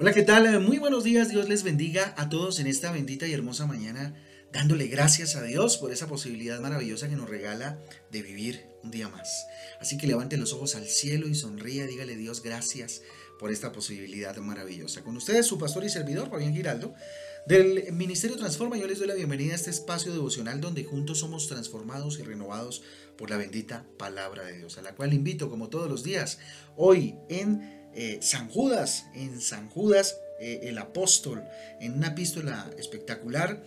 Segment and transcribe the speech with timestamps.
[0.00, 0.58] Hola, ¿qué tal?
[0.60, 4.14] Muy buenos días, Dios les bendiga a todos en esta bendita y hermosa mañana,
[4.50, 7.78] dándole gracias a Dios por esa posibilidad maravillosa que nos regala
[8.10, 9.46] de vivir un día más.
[9.78, 13.02] Así que levante los ojos al cielo y sonríe, dígale Dios gracias
[13.38, 15.02] por esta posibilidad maravillosa.
[15.02, 16.94] Con ustedes, su pastor y servidor, Fabián Giraldo,
[17.46, 21.46] del Ministerio Transforma, yo les doy la bienvenida a este espacio devocional donde juntos somos
[21.46, 22.82] transformados y renovados
[23.18, 26.38] por la bendita palabra de Dios, a la cual invito como todos los días,
[26.74, 31.42] hoy en eh, San Judas, en San Judas eh, el apóstol,
[31.80, 33.62] en una epístola espectacular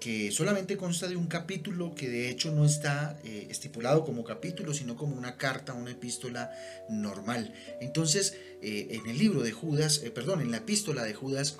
[0.00, 4.72] que solamente consta de un capítulo que de hecho no está eh, estipulado como capítulo,
[4.72, 6.52] sino como una carta, una epístola
[6.88, 7.52] normal.
[7.80, 11.56] Entonces, en el libro de Judas, perdón, en la epístola de Judas,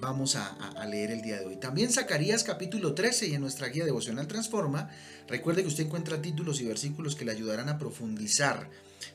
[0.00, 1.56] vamos a, a, leer el día de hoy.
[1.56, 4.90] También Zacarías capítulo 13 y en nuestra guía devocional Transforma,
[5.26, 8.70] recuerde que usted encuentra títulos y versículos que le ayudarán a profundizar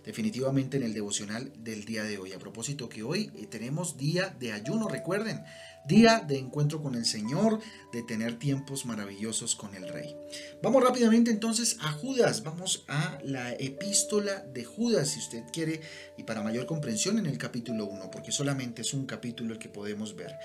[0.06, 2.34] definitivamente en el devocional del día de hoy.
[2.34, 5.44] A propósito que hoy eh, tenemos día de ayuno, recuerden,
[5.86, 7.60] día de encuentro con el Señor,
[7.92, 10.16] de tener tiempos maravillosos con el Rey.
[10.62, 15.82] Vamos rápidamente entonces a Judas, vamos a la epístola de Judas, si usted quiere,
[16.18, 19.70] y para mayor comprensión en el capítulo 1, porque solamente es un capítulo el que
[19.70, 20.36] podemos ver.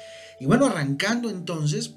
[0.41, 1.95] Y bueno, arrancando entonces...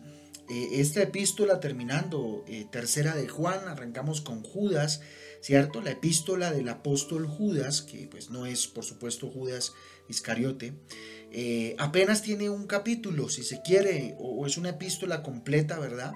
[0.49, 5.01] Eh, esta epístola terminando, eh, tercera de Juan, arrancamos con Judas,
[5.41, 5.81] ¿cierto?
[5.81, 9.73] La epístola del apóstol Judas, que pues no es por supuesto Judas
[10.09, 10.73] Iscariote,
[11.31, 16.13] eh, apenas tiene un capítulo, si se quiere, o, es una epístola completa, ¿verdad?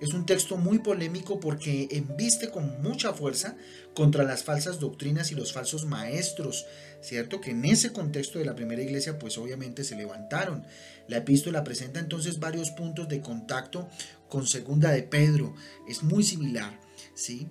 [0.00, 3.56] Es un texto muy polémico porque embiste con mucha fuerza
[3.94, 6.64] contra las falsas doctrinas y los falsos maestros,
[7.00, 7.40] ¿cierto?
[7.40, 10.64] Que en ese contexto de la primera iglesia, pues obviamente se levantaron.
[11.08, 13.88] La epístola presenta entonces varios puntos de contacto
[14.28, 15.54] con segunda de Pedro,
[15.88, 16.80] es muy similar,
[17.14, 17.48] ¿sí?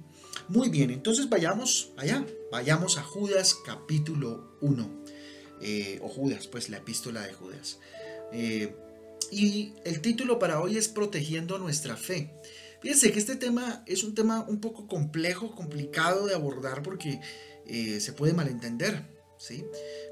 [0.52, 5.04] Muy bien, entonces vayamos allá, vayamos a Judas capítulo 1,
[5.62, 7.80] eh, o Judas, pues la epístola de Judas.
[8.34, 8.76] Eh,
[9.32, 12.34] y el título para hoy es Protegiendo nuestra fe.
[12.82, 17.22] Fíjense que este tema es un tema un poco complejo, complicado de abordar porque
[17.66, 19.06] eh, se puede malentender,
[19.38, 19.64] ¿sí?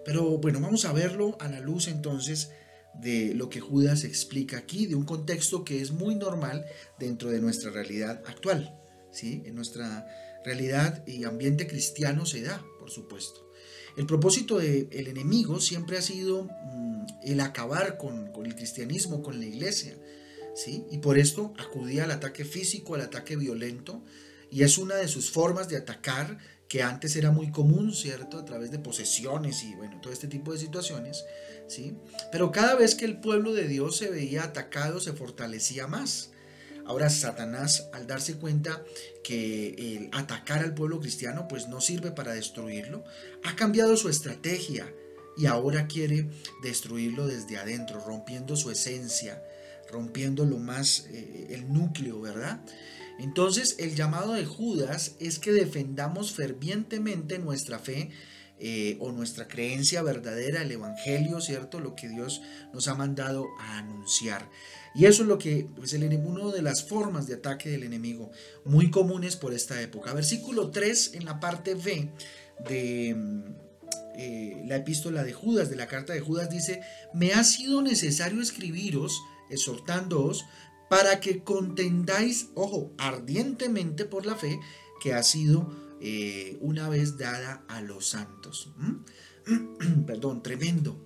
[0.06, 2.50] Pero bueno, vamos a verlo a la luz entonces
[2.94, 6.66] de lo que Judas explica aquí, de un contexto que es muy normal
[6.98, 8.80] dentro de nuestra realidad actual.
[9.12, 9.44] ¿sí?
[9.46, 10.08] En nuestra
[10.44, 13.50] realidad y ambiente cristiano se da, por supuesto.
[13.98, 19.46] El propósito del enemigo siempre ha sido mm, el acabar con, el cristianismo, con la
[19.46, 19.98] iglesia,
[20.56, 20.86] ¿sí?
[20.90, 24.02] Y por esto acudía al ataque físico, al ataque violento,
[24.50, 26.38] y es una de sus formas de atacar
[26.70, 28.38] que antes era muy común, ¿cierto?
[28.38, 31.26] A través de posesiones y bueno, todo este tipo de situaciones,
[31.68, 31.98] ¿sí?
[32.32, 36.32] Pero cada vez que el pueblo de Dios se veía atacado, se fortalecía más.
[36.90, 38.84] Ahora Satanás, al darse cuenta
[39.24, 43.04] que el atacar al pueblo cristiano pues no sirve para destruirlo,
[43.44, 44.92] ha cambiado su estrategia
[45.38, 46.32] y ahora quiere
[46.64, 49.40] destruirlo desde adentro, rompiendo su esencia,
[49.92, 52.60] rompiendo lo más, eh, el núcleo, ¿verdad?
[53.20, 58.10] Entonces el llamado de Judas es que defendamos fervientemente nuestra fe
[58.60, 61.80] eh, o nuestra creencia verdadera, el Evangelio, ¿cierto?
[61.80, 62.42] Lo que Dios
[62.74, 64.50] nos ha mandado a anunciar.
[64.96, 68.32] Y eso es lo que pues el una de las formas de ataque del enemigo
[68.66, 70.14] muy comunes por esta época.
[70.14, 72.10] Versículo 3 en la parte B
[72.68, 73.44] de mm,
[74.16, 76.82] eh, la epístola de Judas, de la carta de Judas, dice,
[77.14, 80.46] me ha sido necesario escribiros, exhortándoos,
[80.90, 84.60] para que contendáis, ojo, ardientemente por la fe
[85.00, 88.72] que ha sido eh, una vez dada a los santos.
[90.08, 91.06] Perdón, tremendo.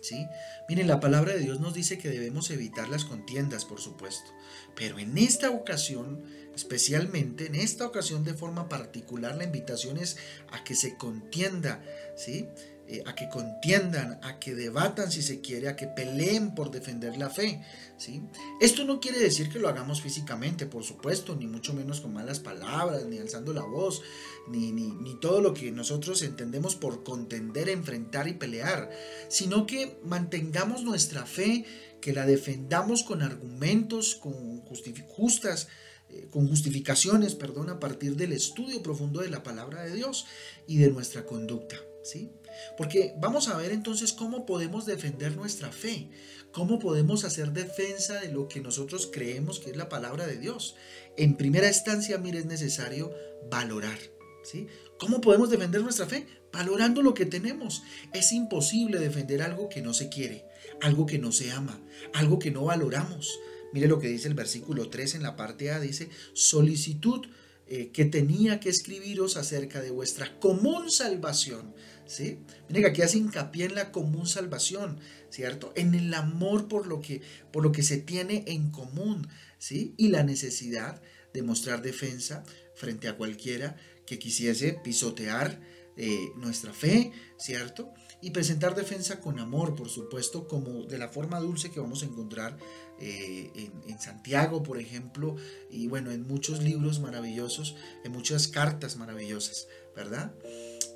[0.00, 0.26] ¿Sí?
[0.68, 4.30] Miren, la palabra de Dios nos dice que debemos evitar las contiendas, por supuesto,
[4.76, 6.22] pero en esta ocasión,
[6.54, 10.16] especialmente en esta ocasión de forma particular, la invitación es
[10.52, 11.82] a que se contienda,
[12.16, 12.46] ¿sí?
[12.90, 17.18] Eh, a que contiendan, a que debatan si se quiere, a que peleen por defender
[17.18, 17.60] la fe.
[17.98, 18.22] ¿sí?
[18.62, 22.40] Esto no quiere decir que lo hagamos físicamente, por supuesto, ni mucho menos con malas
[22.40, 24.00] palabras, ni alzando la voz,
[24.48, 28.88] ni, ni, ni todo lo que nosotros entendemos por contender, enfrentar y pelear,
[29.28, 31.66] sino que mantengamos nuestra fe,
[32.00, 34.62] que la defendamos con argumentos, con
[35.08, 35.68] justas
[36.10, 40.24] eh, con justificaciones, perdón, a partir del estudio profundo de la palabra de Dios
[40.66, 41.76] y de nuestra conducta.
[42.02, 42.30] ¿sí?
[42.76, 46.10] Porque vamos a ver entonces cómo podemos defender nuestra fe,
[46.52, 50.74] cómo podemos hacer defensa de lo que nosotros creemos que es la palabra de Dios.
[51.16, 53.12] En primera instancia, mire, es necesario
[53.50, 53.98] valorar.
[54.42, 54.66] ¿sí?
[54.98, 56.26] ¿Cómo podemos defender nuestra fe?
[56.52, 57.82] Valorando lo que tenemos.
[58.12, 60.44] Es imposible defender algo que no se quiere,
[60.80, 61.80] algo que no se ama,
[62.14, 63.38] algo que no valoramos.
[63.72, 67.26] Mire lo que dice el versículo 3 en la parte A, dice solicitud
[67.66, 71.74] eh, que tenía que escribiros acerca de vuestra común salvación.
[72.08, 72.40] ¿Sí?
[72.68, 75.72] Miren que aquí hace hincapié en la común salvación, ¿cierto?
[75.76, 77.20] En el amor por lo que,
[77.52, 79.28] por lo que se tiene en común,
[79.58, 79.94] ¿sí?
[79.98, 81.02] Y la necesidad
[81.34, 82.44] de mostrar defensa
[82.74, 83.76] frente a cualquiera
[84.06, 85.60] que quisiese pisotear
[86.00, 87.92] eh, nuestra fe, ¿cierto?
[88.22, 92.06] Y presentar defensa con amor, por supuesto, como de la forma dulce que vamos a
[92.06, 92.56] encontrar
[93.00, 95.34] eh, en, Santiago, por ejemplo,
[95.70, 97.74] y bueno, en muchos libros maravillosos,
[98.04, 100.32] en muchas cartas maravillosas, ¿verdad?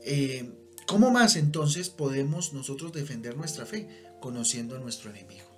[0.04, 0.50] Eh,
[0.92, 3.88] ¿Cómo más entonces podemos nosotros defender nuestra fe?
[4.20, 5.48] Conociendo a nuestro enemigo.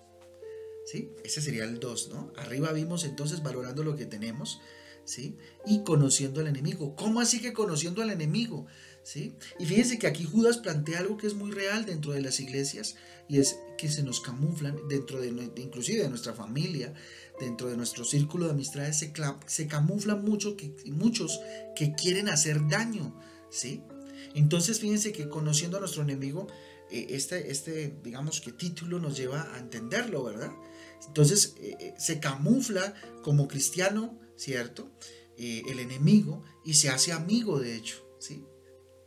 [0.86, 1.10] ¿Sí?
[1.24, 2.32] Ese sería el 2, ¿no?
[2.36, 4.60] Arriba vimos entonces valorando lo que tenemos,
[5.04, 5.36] ¿sí?
[5.66, 6.94] Y conociendo al enemigo.
[6.94, 8.66] ¿Cómo así que conociendo al enemigo?
[9.02, 9.34] ¿Sí?
[9.58, 12.94] Y fíjense que aquí Judas plantea algo que es muy real dentro de las iglesias
[13.28, 16.94] y es que se nos camuflan dentro de, inclusive de nuestra familia,
[17.40, 19.12] dentro de nuestro círculo de amistades, se,
[19.46, 21.40] se camuflan mucho que, muchos
[21.74, 23.20] que quieren hacer daño,
[23.50, 23.82] ¿sí?
[24.34, 26.48] Entonces fíjense que conociendo a nuestro enemigo,
[26.90, 30.50] eh, este, este, digamos que título nos lleva a entenderlo, ¿verdad?
[31.06, 34.90] Entonces eh, eh, se camufla como cristiano, ¿cierto?
[35.36, 38.44] el enemigo y se hace amigo, de hecho, ¿sí?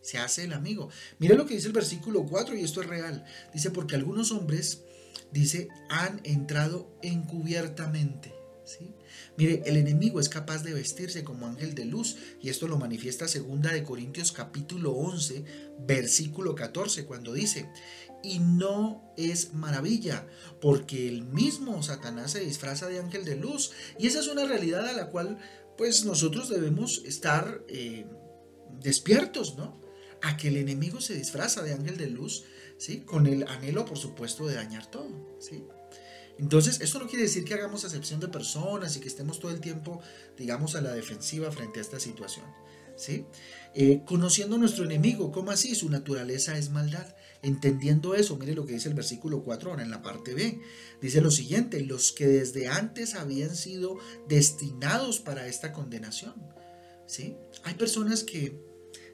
[0.01, 0.89] Se hace el amigo.
[1.19, 3.23] Mira lo que dice el versículo 4 y esto es real.
[3.53, 4.83] Dice, porque algunos hombres,
[5.31, 8.36] dice, han entrado encubiertamente
[9.37, 13.27] Mire, el enemigo es capaz de vestirse como ángel de luz y esto lo manifiesta
[13.27, 15.45] segunda de Corintios capítulo 11,
[15.85, 17.69] versículo 14, cuando dice,
[18.23, 20.27] y no es maravilla,
[20.59, 24.87] porque el mismo Satanás se disfraza de ángel de luz y esa es una realidad
[24.87, 25.37] a la cual
[25.77, 28.05] pues nosotros debemos estar eh,
[28.81, 29.79] despiertos, ¿no?
[30.23, 32.45] A que el enemigo se disfraza de ángel de luz,
[32.77, 33.01] ¿sí?
[33.01, 35.63] Con el anhelo, por supuesto, de dañar todo, ¿sí?
[36.39, 39.59] Entonces, esto no quiere decir que hagamos acepción de personas y que estemos todo el
[39.59, 40.01] tiempo,
[40.37, 42.45] digamos, a la defensiva frente a esta situación.
[42.95, 43.25] ¿sí?
[43.73, 45.75] Eh, conociendo a nuestro enemigo, ¿cómo así?
[45.75, 47.15] Su naturaleza es maldad.
[47.43, 50.59] Entendiendo eso, mire lo que dice el versículo 4 ahora en la parte B.
[51.01, 53.97] Dice lo siguiente, los que desde antes habían sido
[54.27, 56.33] destinados para esta condenación.
[57.05, 57.35] ¿sí?
[57.63, 58.59] Hay personas que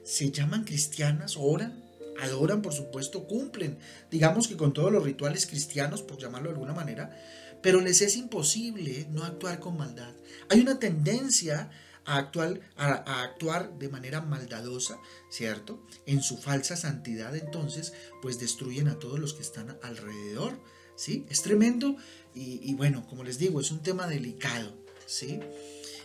[0.02, 1.83] se llaman cristianas, oran,
[2.24, 3.78] adoran, por supuesto, cumplen,
[4.10, 7.16] digamos que con todos los rituales cristianos, por llamarlo de alguna manera,
[7.62, 10.12] pero les es imposible no actuar con maldad.
[10.50, 11.70] Hay una tendencia
[12.04, 14.98] a actuar, a, actuar de manera maldadosa,
[15.30, 15.82] ¿cierto?
[16.06, 20.60] En su falsa santidad, entonces, pues destruyen a todos los que están alrededor,
[20.96, 21.26] ¿sí?
[21.30, 21.96] Es tremendo
[22.34, 24.76] y, bueno, como les digo, es un tema delicado,
[25.06, 25.40] ¿sí?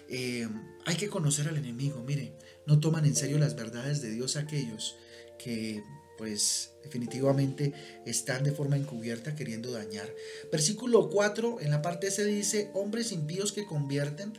[0.07, 0.48] Eh,
[0.86, 4.95] hay que conocer al enemigo, mire, no toman en serio las verdades de Dios aquellos
[5.38, 5.83] que
[6.19, 7.74] pues definitivamente
[8.06, 10.13] están de forma encubierta queriendo dañar.
[10.51, 14.33] Versículo 4 en la parte C dice, hombres impíos que convierten,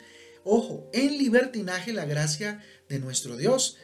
[0.44, 3.79] ojo, en libertinaje la gracia de nuestro Dios.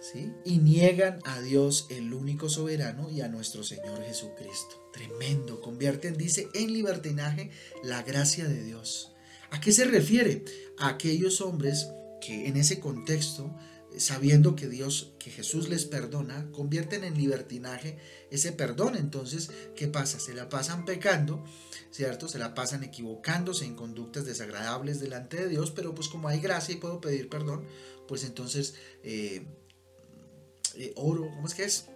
[0.00, 0.32] ¿Sí?
[0.44, 4.90] Y niegan a Dios el único soberano y a nuestro Señor Jesucristo.
[4.92, 7.50] Tremendo, convierten, dice, en libertinaje
[7.84, 9.12] la gracia de Dios.
[9.50, 10.42] ¿A qué se refiere?
[10.78, 11.90] A aquellos hombres
[12.20, 13.54] que en ese contexto
[13.98, 17.98] sabiendo que Dios, que Jesús les perdona, convierten en libertinaje
[18.30, 18.96] ese perdón.
[18.96, 20.20] Entonces, ¿qué pasa?
[20.20, 21.44] Se la pasan pecando,
[21.90, 22.28] ¿cierto?
[22.28, 26.74] Se la pasan equivocándose en conductas desagradables delante de Dios, pero pues como hay gracia
[26.74, 27.66] y puedo pedir perdón,
[28.06, 29.46] pues entonces eh,
[30.76, 31.86] eh, oro, ¿cómo es que es?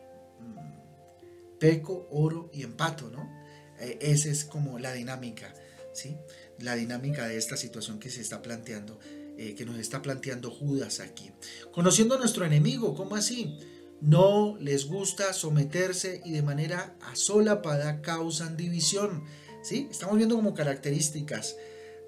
[0.41, 3.31] Mm, peco, oro y empato, ¿no?
[3.79, 5.55] Eh, esa es como la dinámica,
[5.93, 6.17] ¿sí?
[6.59, 8.99] La dinámica de esta situación que se está planteando.
[9.37, 11.33] Eh, que nos está planteando Judas aquí.
[11.73, 13.59] Conociendo a nuestro enemigo, ¿cómo así?
[14.01, 19.25] No les gusta someterse y de manera asolapada causan división.
[19.63, 19.89] ¿sí?
[19.91, 21.57] Estamos viendo como características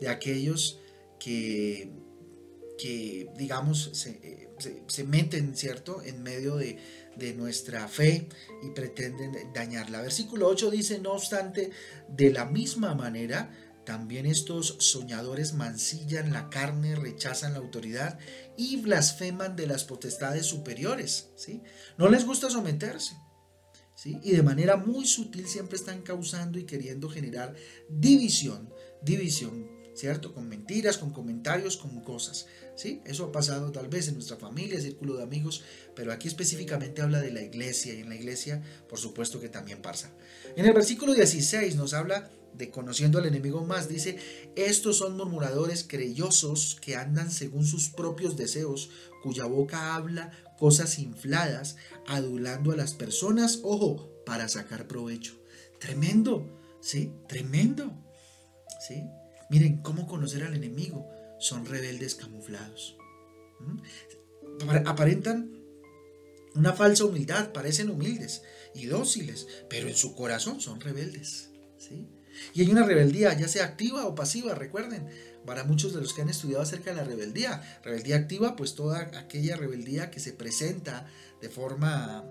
[0.01, 0.79] de aquellos
[1.19, 1.91] que,
[2.79, 4.51] que digamos, se,
[4.87, 6.79] se, meten, ¿cierto?, en medio de,
[7.17, 8.29] de nuestra fe
[8.63, 10.01] y pretenden dañarla.
[10.01, 11.71] Versículo 8 dice, no obstante,
[12.09, 13.51] de la misma manera,
[13.87, 18.19] también estos soñadores mancillan la carne, rechazan la autoridad
[18.57, 21.29] y blasfeman de las potestades superiores.
[21.37, 21.63] ¿sí?
[21.97, 23.17] No les gusta someterse.
[23.95, 24.19] ¿sí?
[24.25, 27.55] Y de manera muy sutil siempre están causando y queriendo generar
[27.89, 28.69] división,
[29.03, 30.35] división, ¿cierto?
[30.35, 32.47] Con mentiras, con comentarios, con cosas.
[32.75, 33.01] ¿sí?
[33.05, 35.63] Eso ha pasado tal vez en nuestra familia, círculo de amigos,
[35.95, 39.81] pero aquí específicamente habla de la iglesia y en la iglesia, por supuesto que también
[39.81, 40.11] pasa.
[40.57, 44.19] En el versículo 16 nos habla de conociendo al enemigo más, dice,
[44.57, 48.91] estos son murmuradores creyosos que andan según sus propios deseos,
[49.23, 55.35] cuya boca habla cosas infladas, adulando a las personas, ojo, para sacar provecho.
[55.79, 57.13] Tremendo, ¿sí?
[57.29, 57.93] Tremendo,
[58.87, 59.05] ¿sí?
[59.51, 61.09] Miren, ¿cómo conocer al enemigo?
[61.39, 62.97] Son rebeldes camuflados.
[64.87, 65.57] Aparentan
[66.55, 68.43] una falsa humildad, parecen humildes
[68.75, 71.51] y dóciles, pero en su corazón son rebeldes.
[71.79, 72.09] ¿sí?
[72.55, 75.07] Y hay una rebeldía, ya sea activa o pasiva, recuerden,
[75.47, 77.63] para muchos de los que han estudiado acerca de la rebeldía.
[77.83, 81.07] Rebeldía activa, pues toda aquella rebeldía que se presenta
[81.41, 82.25] de forma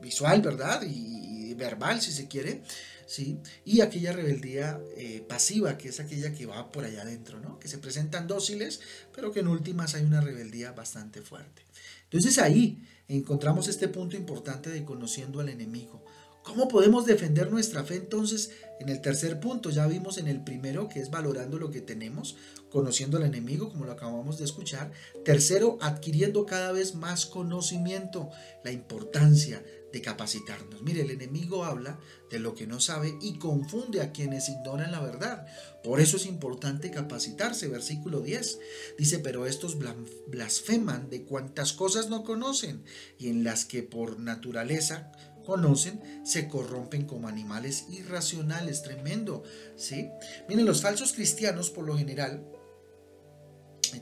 [0.00, 0.82] visual, ¿verdad?
[0.86, 2.62] Y, verbal, si se quiere,
[3.06, 3.38] ¿sí?
[3.64, 7.60] Y aquella rebeldía eh, pasiva, que es aquella que va por allá adentro, ¿no?
[7.60, 8.80] Que se presentan dóciles,
[9.14, 11.62] pero que en últimas hay una rebeldía bastante fuerte.
[12.04, 16.04] Entonces ahí encontramos este punto importante de conociendo al enemigo.
[16.44, 18.50] ¿Cómo podemos defender nuestra fe entonces?
[18.78, 22.36] En el tercer punto, ya vimos en el primero que es valorando lo que tenemos,
[22.68, 24.92] conociendo al enemigo, como lo acabamos de escuchar.
[25.24, 28.28] Tercero, adquiriendo cada vez más conocimiento,
[28.62, 30.82] la importancia de capacitarnos.
[30.82, 31.98] Mire, el enemigo habla
[32.28, 35.46] de lo que no sabe y confunde a quienes ignoran la verdad.
[35.82, 37.68] Por eso es importante capacitarse.
[37.68, 38.58] Versículo 10
[38.98, 39.78] dice, pero estos
[40.26, 42.84] blasfeman de cuantas cosas no conocen
[43.18, 45.12] y en las que por naturaleza
[45.44, 49.42] conocen se corrompen como animales irracionales, tremendo,
[49.76, 50.08] ¿sí?
[50.48, 52.44] Miren, los falsos cristianos por lo general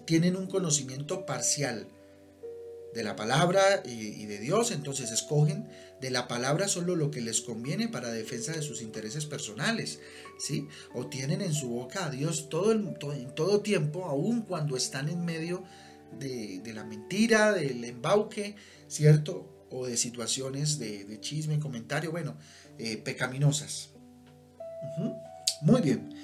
[0.07, 1.89] tienen un conocimiento parcial
[2.95, 5.69] de la palabra y, de Dios, entonces escogen
[6.01, 10.01] de la palabra solo lo que les conviene para defensa de sus intereses personales,
[10.39, 10.69] ¿sí?
[10.95, 15.09] O tienen en su boca a Dios todo el, en todo tiempo, aun cuando están
[15.09, 15.65] en medio
[16.19, 18.57] de, de la mentira, del embauque,
[18.89, 19.49] ¿cierto?
[19.73, 22.37] O de situaciones de, chisme, comentario, bueno,
[22.79, 23.91] eh, pecaminosas.
[25.63, 26.15] Muy bien.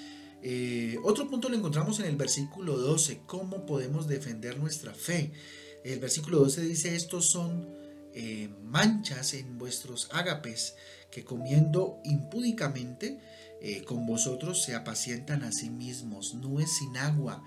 [0.43, 5.33] Eh, otro punto lo encontramos en el versículo 12, cómo podemos defender nuestra fe.
[5.85, 7.67] El versículo 12 dice, estos son
[8.15, 10.75] eh, manchas en vuestros ágapes,
[11.11, 13.19] que comiendo impúdicamente
[13.87, 17.43] con vosotros se apacientan a sí mismos, nubes sin agua,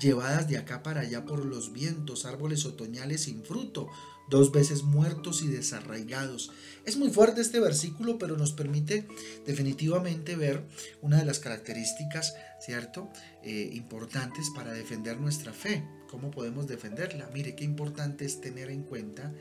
[0.00, 3.88] llevadas de acá para allá por los vientos, árboles otoñales sin fruto,
[4.32, 6.50] dos veces muertos y desarraigados.
[6.86, 9.06] Es muy fuerte este versículo, pero nos permite
[9.46, 10.64] definitivamente ver
[11.02, 13.10] una de las características, ¿cierto?,
[13.44, 15.84] eh, importantes para defender nuestra fe.
[16.10, 17.28] ¿Cómo podemos defenderla?
[17.34, 19.34] Mire, qué importante es tener en cuenta,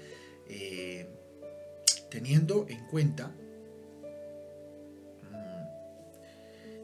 [0.50, 1.10] eh,
[2.10, 3.30] teniendo en cuenta,
[5.32, 5.68] mm,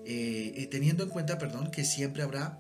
[0.06, 2.58] eh, teniendo en cuenta, perdón, que siempre habrá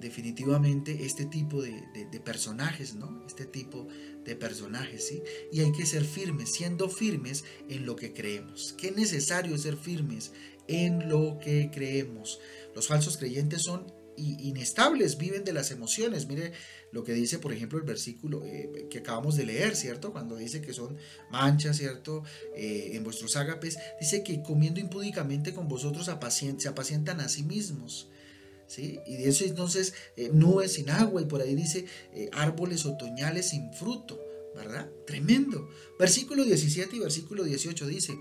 [0.00, 3.26] definitivamente este tipo de, de, personajes, ¿no?
[3.26, 3.86] Este tipo
[4.28, 5.22] de personajes, ¿sí?
[5.50, 8.74] Y hay que ser firmes, siendo firmes en lo que creemos.
[8.76, 10.32] Qué necesario es ser firmes
[10.68, 12.38] en lo que creemos.
[12.74, 16.26] Los falsos creyentes son inestables, viven de las emociones.
[16.26, 16.52] Mire
[16.92, 20.12] lo que dice, por ejemplo, el versículo eh, que acabamos de leer, ¿cierto?
[20.12, 20.98] Cuando dice que son
[21.30, 22.22] manchas, ¿cierto?
[22.54, 28.10] Eh, en vuestros ágapes, dice que comiendo impúdicamente con vosotros se apacientan a sí mismos.
[28.76, 33.48] Y de eso entonces eh, nubes sin agua y por ahí dice eh, árboles otoñales
[33.48, 34.20] sin fruto,
[34.54, 34.90] ¿verdad?
[35.06, 35.70] Tremendo.
[35.98, 38.18] Versículo 17 y versículo 18 dice,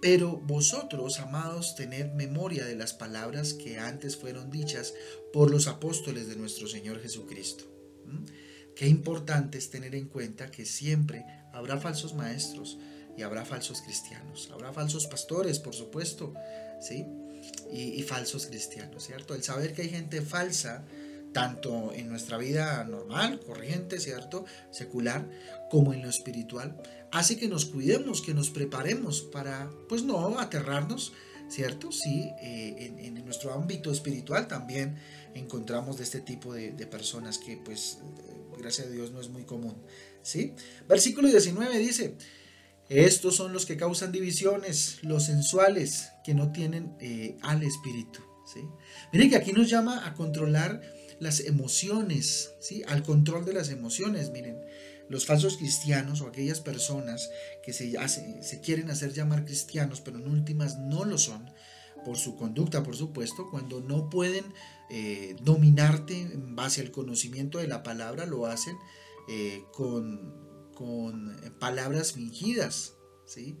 [0.00, 4.94] pero vosotros, amados, tened memoria de las palabras que antes fueron dichas
[5.32, 7.64] por los apóstoles de nuestro Señor Jesucristo.
[8.76, 12.78] Qué importante es tener en cuenta que siempre habrá falsos maestros
[13.18, 16.34] y habrá falsos cristianos, habrá falsos pastores, por supuesto,
[16.80, 17.04] ¿sí?
[17.72, 19.34] y, falsos cristianos, ¿cierto?
[19.34, 20.84] El saber que hay gente falsa,
[21.32, 24.44] tanto en nuestra vida normal, corriente, ¿cierto?
[24.70, 25.28] Secular,
[25.70, 31.12] como en lo espiritual, hace que nos cuidemos, que nos preparemos para, pues no, aterrarnos,
[31.48, 31.92] ¿cierto?
[31.92, 34.96] Sí, eh, en, nuestro ámbito espiritual también
[35.34, 37.98] encontramos de este tipo de, de, personas que, pues,
[38.56, 39.74] gracias a Dios no es muy común,
[40.22, 40.54] ¿sí?
[40.88, 42.14] Versículo 19 dice,
[42.88, 48.20] estos son los que causan divisiones, los sensuales, que no tienen eh, al espíritu.
[49.12, 50.80] Miren que aquí nos llama a controlar
[51.20, 52.82] las emociones, ¿sí?
[52.86, 54.30] al control de las emociones.
[54.30, 54.58] Miren,
[55.08, 57.30] los falsos cristianos o aquellas personas
[57.62, 61.50] que se, se quieren hacer llamar cristianos, pero en últimas no lo son,
[62.04, 64.44] por su conducta, por supuesto, cuando no pueden
[64.88, 68.76] eh, dominarte en base al conocimiento de la palabra, lo hacen
[69.28, 70.47] eh, con
[70.78, 72.94] con palabras fingidas,
[73.26, 73.56] ¿sí?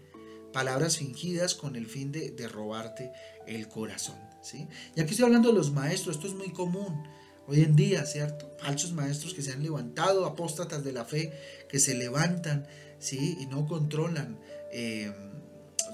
[0.52, 3.10] Palabras fingidas con el fin de, robarte
[3.48, 4.68] el corazón, ¿sí?
[4.94, 7.02] Y aquí estoy hablando de los maestros, esto es muy común
[7.48, 8.54] hoy en día, ¿cierto?
[8.60, 11.32] Falsos maestros que se han levantado, apóstatas de la fe,
[11.68, 12.68] que se levantan,
[13.00, 13.36] ¿sí?
[13.40, 14.38] Y no controlan
[14.70, 15.12] eh,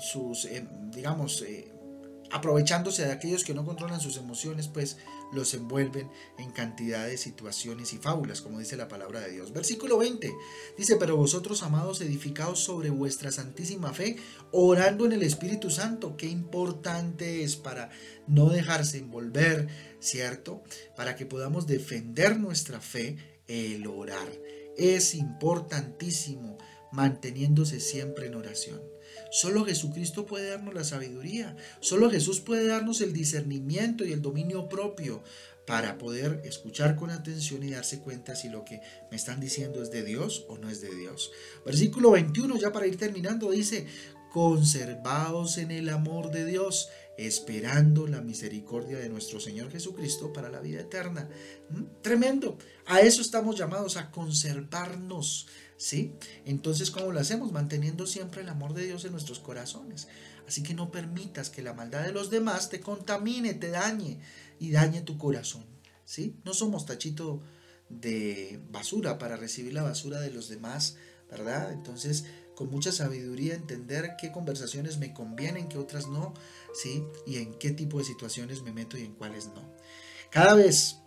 [0.01, 1.73] sus, eh, digamos, eh,
[2.35, 4.97] aprovechándose de aquellos que no controlan sus emociones, pues
[5.33, 9.53] los envuelven en cantidad de situaciones y fábulas, como dice la palabra de Dios.
[9.53, 10.33] Versículo 20
[10.77, 14.17] dice, pero vosotros, amados, edificados sobre vuestra santísima fe,
[14.51, 17.91] orando en el Espíritu Santo, qué importante es para
[18.27, 19.69] no dejarse envolver,
[20.01, 20.65] ¿cierto?
[20.97, 24.29] Para que podamos defender nuestra fe el orar.
[24.77, 26.59] Es importantísimo
[26.91, 28.94] manteniéndose siempre en oración.
[29.35, 31.57] Solo Jesucristo puede darnos la sabiduría.
[31.81, 35.25] Solo Jesús puede darnos el discernimiento y el dominio propio
[35.67, 39.91] para poder escuchar con atención y darse cuenta si lo que me están diciendo es
[39.91, 41.33] de Dios o no es de Dios.
[41.67, 43.89] Versículo 21, ya para ir terminando, dice,
[44.31, 50.61] conservaos en el amor de Dios, esperando la misericordia de nuestro Señor Jesucristo para la
[50.61, 51.29] vida eterna.
[51.71, 52.03] ¿Mm?
[52.03, 52.57] Tremendo.
[52.87, 55.49] A eso estamos llamados, a conservarnos.
[55.77, 56.15] ¿Sí?
[56.45, 57.53] Entonces, ¿cómo lo hacemos?
[57.53, 60.09] Manteniendo siempre el amor de Dios en nuestros corazones.
[60.47, 64.21] Así que no permitas que la maldad de los demás te contamine, te dañe
[64.59, 65.65] y dañe tu corazón.
[66.05, 66.37] ¿Sí?
[66.45, 67.43] No somos tachito
[67.89, 70.97] de basura para recibir la basura de los demás,
[71.31, 71.73] ¿verdad?
[71.73, 76.35] Entonces, con mucha sabiduría entender qué conversaciones me convienen, qué otras no,
[76.75, 77.05] ¿sí?
[77.27, 79.63] Y en qué tipo de situaciones me meto y en cuáles no.
[80.31, 80.99] Cada vez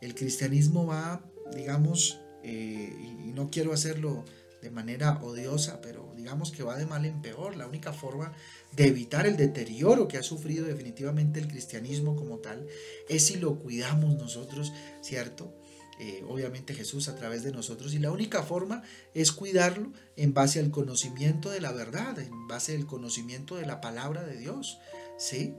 [0.00, 1.22] el cristianismo va,
[1.54, 4.24] digamos, eh, y no quiero hacerlo
[4.62, 7.56] de manera odiosa, pero digamos que va de mal en peor.
[7.56, 8.32] La única forma
[8.72, 12.66] de evitar el deterioro que ha sufrido definitivamente el cristianismo como tal
[13.08, 15.54] es si lo cuidamos nosotros, ¿cierto?
[16.00, 18.82] Eh, obviamente Jesús a través de nosotros y la única forma
[19.14, 23.80] es cuidarlo en base al conocimiento de la verdad, en base al conocimiento de la
[23.80, 24.78] palabra de Dios,
[25.18, 25.54] ¿sí?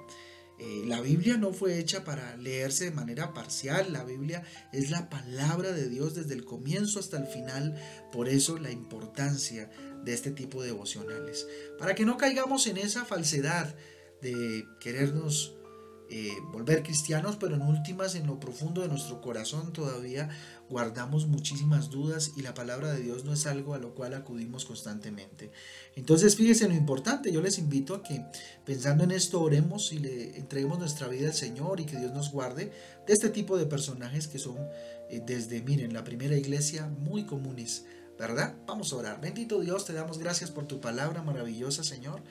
[0.59, 5.09] Eh, la Biblia no fue hecha para leerse de manera parcial, la Biblia es la
[5.09, 7.75] palabra de Dios desde el comienzo hasta el final,
[8.11, 9.71] por eso la importancia
[10.03, 11.47] de este tipo de devocionales,
[11.77, 13.73] para que no caigamos en esa falsedad
[14.21, 15.55] de querernos
[16.11, 20.29] eh, volver cristianos, pero en últimas, en lo profundo de nuestro corazón todavía
[20.67, 24.65] guardamos muchísimas dudas y la palabra de Dios no es algo a lo cual acudimos
[24.65, 25.51] constantemente.
[25.95, 28.25] Entonces, fíjense lo importante, yo les invito a que
[28.65, 32.31] pensando en esto oremos y le entreguemos nuestra vida al Señor y que Dios nos
[32.31, 32.71] guarde
[33.05, 34.57] de este tipo de personajes que son
[35.09, 37.85] eh, desde, miren, la primera iglesia muy comunes.
[38.17, 38.55] ¿Verdad?
[38.67, 39.21] Vamos a orar.
[39.21, 42.21] Bendito Dios, te damos gracias por tu palabra maravillosa, Señor.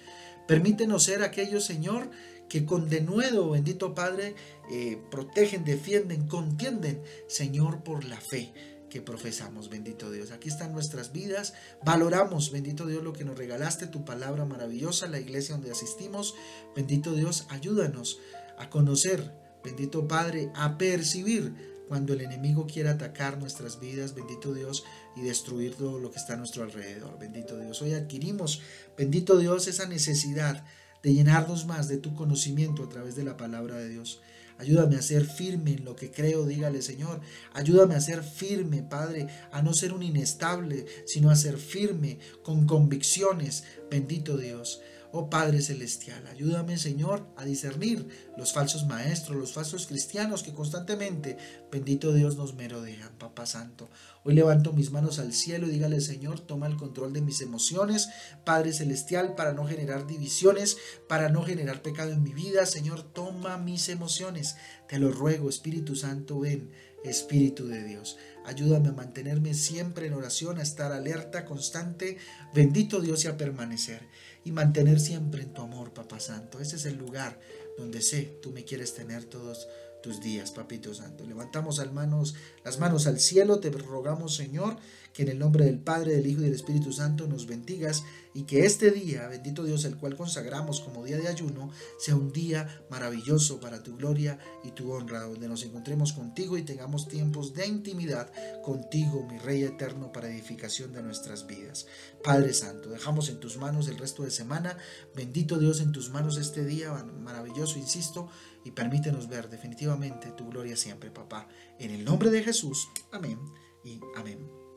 [0.48, 2.10] Permítenos ser aquellos, Señor,
[2.48, 4.34] que con denuedo, bendito Padre,
[4.72, 8.54] eh, protegen, defienden, contienden, Señor, por la fe
[8.88, 10.30] que profesamos, bendito Dios.
[10.30, 11.52] Aquí están nuestras vidas,
[11.84, 16.34] valoramos, bendito Dios, lo que nos regalaste, tu palabra maravillosa, la iglesia donde asistimos,
[16.74, 18.18] bendito Dios, ayúdanos
[18.56, 19.30] a conocer,
[19.62, 24.84] bendito Padre, a percibir cuando el enemigo quiera atacar nuestras vidas, bendito Dios,
[25.16, 27.80] y destruir todo lo que está a nuestro alrededor, bendito Dios.
[27.82, 28.60] Hoy adquirimos,
[28.96, 30.64] bendito Dios, esa necesidad
[31.02, 34.20] de llenarnos más de tu conocimiento a través de la palabra de Dios.
[34.58, 37.20] Ayúdame a ser firme en lo que creo, dígale Señor.
[37.52, 42.66] Ayúdame a ser firme, Padre, a no ser un inestable, sino a ser firme, con
[42.66, 43.62] convicciones.
[43.88, 44.80] Bendito Dios.
[45.10, 51.38] Oh Padre Celestial, ayúdame Señor a discernir los falsos maestros, los falsos cristianos que constantemente,
[51.72, 53.88] bendito Dios, nos merodean, Papá Santo.
[54.22, 58.10] Hoy levanto mis manos al cielo y dígale Señor, toma el control de mis emociones,
[58.44, 60.76] Padre Celestial, para no generar divisiones,
[61.08, 62.66] para no generar pecado en mi vida.
[62.66, 64.56] Señor, toma mis emociones.
[64.88, 66.70] Te lo ruego, Espíritu Santo, ven.
[67.04, 68.18] Espíritu de Dios.
[68.44, 72.16] Ayúdame a mantenerme siempre en oración, a estar alerta, constante.
[72.52, 74.08] Bendito Dios y a permanecer
[74.48, 76.58] y mantener siempre en tu amor, Papá Santo.
[76.58, 77.38] Ese es el lugar
[77.76, 79.68] donde sé tú me quieres tener todos
[80.02, 81.26] tus días, Papito Santo.
[81.26, 82.34] Levantamos las manos,
[82.64, 84.78] las manos al cielo, te rogamos, Señor,
[85.18, 88.04] que en el nombre del Padre, del Hijo y del Espíritu Santo nos bendigas
[88.34, 92.30] y que este día, bendito Dios, el cual consagramos como día de ayuno, sea un
[92.30, 97.52] día maravilloso para tu gloria y tu honra, donde nos encontremos contigo y tengamos tiempos
[97.52, 98.30] de intimidad
[98.62, 101.88] contigo, mi Rey eterno, para edificación de nuestras vidas.
[102.22, 104.78] Padre Santo, dejamos en tus manos el resto de semana.
[105.16, 108.28] Bendito Dios, en tus manos este día maravilloso, insisto,
[108.64, 111.48] y permítenos ver definitivamente tu gloria siempre, papá.
[111.80, 113.40] En el nombre de Jesús, amén
[113.82, 114.67] y amén.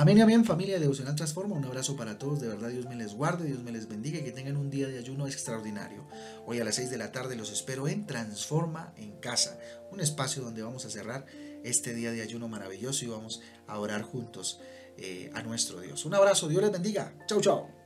[0.00, 1.56] Amén y amén, familia de Devocional Transforma.
[1.56, 2.40] Un abrazo para todos.
[2.40, 4.88] De verdad, Dios me les guarde, Dios me les bendiga y que tengan un día
[4.88, 6.06] de ayuno extraordinario.
[6.46, 9.58] Hoy a las 6 de la tarde los espero en Transforma en Casa,
[9.92, 11.26] un espacio donde vamos a cerrar
[11.64, 14.62] este día de ayuno maravilloso y vamos a orar juntos
[14.96, 16.06] eh, a nuestro Dios.
[16.06, 17.12] Un abrazo, Dios les bendiga.
[17.26, 17.79] Chau, chau.